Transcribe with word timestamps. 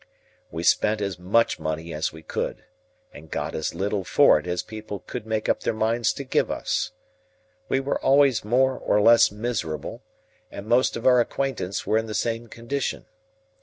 We 0.49 0.63
spent 0.63 0.99
as 0.99 1.19
much 1.19 1.59
money 1.59 1.93
as 1.93 2.11
we 2.11 2.23
could, 2.23 2.63
and 3.13 3.29
got 3.29 3.53
as 3.53 3.75
little 3.75 4.03
for 4.03 4.39
it 4.39 4.47
as 4.47 4.63
people 4.63 4.97
could 5.05 5.27
make 5.27 5.47
up 5.47 5.59
their 5.59 5.75
minds 5.75 6.11
to 6.13 6.23
give 6.23 6.49
us. 6.49 6.89
We 7.69 7.79
were 7.81 8.01
always 8.01 8.43
more 8.43 8.75
or 8.75 8.99
less 8.99 9.29
miserable, 9.31 10.01
and 10.49 10.65
most 10.65 10.97
of 10.97 11.05
our 11.05 11.21
acquaintance 11.21 11.85
were 11.85 11.99
in 11.99 12.07
the 12.07 12.15
same 12.15 12.47
condition. 12.47 13.05